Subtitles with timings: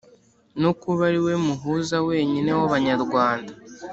[0.61, 3.51] no kuba ari we muhuza wenyine w'abanyarwanda.